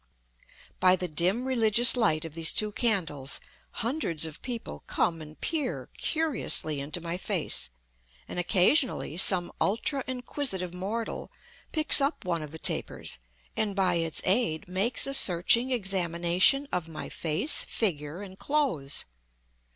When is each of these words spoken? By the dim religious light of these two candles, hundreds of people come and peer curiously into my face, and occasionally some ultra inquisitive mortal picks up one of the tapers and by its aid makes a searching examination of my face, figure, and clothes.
By 0.79 0.95
the 0.95 1.07
dim 1.07 1.45
religious 1.45 1.95
light 1.95 2.25
of 2.25 2.33
these 2.33 2.51
two 2.51 2.71
candles, 2.71 3.39
hundreds 3.85 4.25
of 4.25 4.41
people 4.41 4.83
come 4.87 5.21
and 5.21 5.39
peer 5.39 5.89
curiously 5.95 6.79
into 6.79 6.99
my 6.99 7.17
face, 7.17 7.69
and 8.27 8.39
occasionally 8.39 9.15
some 9.17 9.51
ultra 9.61 10.03
inquisitive 10.07 10.73
mortal 10.73 11.31
picks 11.71 12.01
up 12.01 12.25
one 12.25 12.41
of 12.41 12.49
the 12.49 12.57
tapers 12.57 13.19
and 13.55 13.75
by 13.75 13.93
its 13.93 14.23
aid 14.25 14.67
makes 14.67 15.05
a 15.05 15.13
searching 15.13 15.69
examination 15.69 16.67
of 16.71 16.89
my 16.89 17.07
face, 17.07 17.63
figure, 17.63 18.23
and 18.23 18.39
clothes. 18.39 19.05